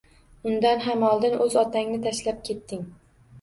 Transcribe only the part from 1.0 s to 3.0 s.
oldin o`z otangni tashlab ketding